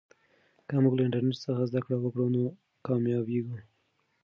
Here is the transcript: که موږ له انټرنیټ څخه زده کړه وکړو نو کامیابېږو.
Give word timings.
که 0.67 0.75
موږ 0.83 0.93
له 0.97 1.03
انټرنیټ 1.05 1.37
څخه 1.45 1.61
زده 1.69 1.79
کړه 1.85 1.95
وکړو 1.99 2.25
نو 2.35 2.43
کامیابېږو. 2.85 3.57